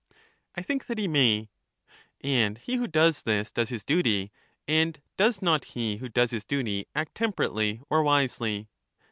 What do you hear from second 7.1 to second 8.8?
temperately or wisely?